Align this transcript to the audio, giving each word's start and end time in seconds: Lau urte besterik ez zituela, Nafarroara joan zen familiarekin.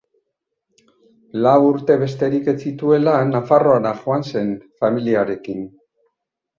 Lau 1.47 1.53
urte 1.65 1.99
besterik 2.05 2.51
ez 2.55 2.57
zituela, 2.71 3.15
Nafarroara 3.37 3.95
joan 4.03 4.29
zen 4.35 4.53
familiarekin. 4.83 5.67